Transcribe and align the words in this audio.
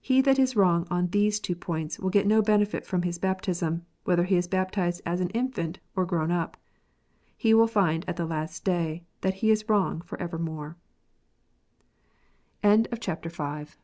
He 0.00 0.20
that 0.20 0.38
is 0.38 0.54
wrong 0.54 0.86
on 0.92 1.08
these 1.08 1.40
two 1.40 1.56
points 1.56 1.98
will 1.98 2.08
get 2.10 2.24
no 2.24 2.40
benefit 2.40 2.86
from 2.86 3.02
his 3.02 3.18
baptism, 3.18 3.84
whether 4.04 4.22
he 4.22 4.36
is 4.36 4.46
baptized 4.46 5.02
as 5.04 5.20
an 5.20 5.30
infant 5.30 5.80
or 5.96 6.06
grown 6.06 6.30
up. 6.30 6.56
He 7.36 7.52
will 7.52 7.66
find 7.66 8.04
at 8.08 8.14
the 8.14 8.26
last 8.26 8.64
day 8.64 9.02
that 9.22 9.34
he 9.42 9.50
is 9.50 9.68
wrong 9.68 10.02
for 10.02 10.22
evermore. 10.22 10.76
VI. 12.62 12.86
REGENERATION. 12.92 13.66